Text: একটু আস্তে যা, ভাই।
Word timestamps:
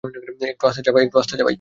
একটু 0.43 0.63
আস্তে 0.67 0.81
যা, 0.81 0.91
ভাই। 0.91 1.05